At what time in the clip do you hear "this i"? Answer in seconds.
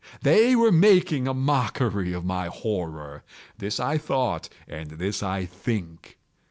4.97-5.45